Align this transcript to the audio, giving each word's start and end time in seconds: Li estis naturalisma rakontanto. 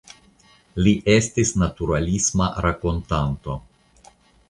Li 0.87 0.93
estis 1.17 1.53
naturalisma 1.65 2.51
rakontanto. 2.67 3.63